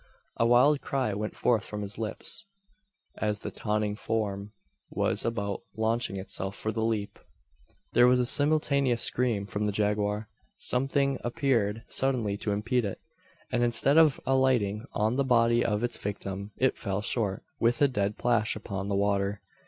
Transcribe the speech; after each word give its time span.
A 0.37 0.47
wild 0.47 0.81
cry 0.81 1.13
went 1.13 1.35
forth 1.35 1.63
from 1.63 1.83
his 1.83 1.99
lips, 1.99 2.47
as 3.19 3.41
the 3.41 3.51
tawny 3.51 3.93
form 3.93 4.51
was 4.89 5.23
about 5.23 5.61
launching 5.77 6.17
itself 6.17 6.55
for 6.55 6.71
the 6.71 6.83
leap. 6.83 7.19
There 7.93 8.07
was 8.07 8.19
a 8.19 8.25
simultaneous 8.25 9.03
scream 9.03 9.45
from 9.45 9.65
the 9.65 9.71
jaguar. 9.71 10.27
Something 10.57 11.19
appeared 11.23 11.83
suddenly 11.87 12.35
to 12.37 12.51
impede 12.51 12.83
it; 12.83 12.99
and 13.51 13.61
instead 13.61 13.99
of 13.99 14.19
alighting 14.25 14.85
on 14.93 15.17
the 15.17 15.23
body 15.23 15.63
of 15.63 15.83
its 15.83 15.97
victim, 15.97 16.49
it 16.57 16.79
fell 16.79 17.03
short, 17.03 17.43
with 17.59 17.79
a 17.79 17.87
dead 17.87 18.17
plash 18.17 18.55
upon 18.55 18.87
the 18.87 18.95
water! 18.95 19.43